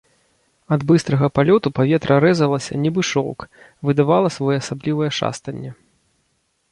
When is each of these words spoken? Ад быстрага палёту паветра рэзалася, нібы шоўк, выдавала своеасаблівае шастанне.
Ад 0.75 0.83
быстрага 0.91 1.27
палёту 1.39 1.67
паветра 1.79 2.15
рэзалася, 2.25 2.77
нібы 2.85 3.01
шоўк, 3.11 3.39
выдавала 3.89 4.31
своеасаблівае 4.39 5.11
шастанне. 5.19 5.71